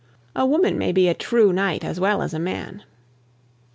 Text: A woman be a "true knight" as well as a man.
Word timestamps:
A 0.35 0.47
woman 0.47 0.79
be 0.93 1.07
a 1.09 1.13
"true 1.13 1.53
knight" 1.53 1.83
as 1.83 1.99
well 1.99 2.23
as 2.23 2.33
a 2.33 2.39
man. 2.39 2.81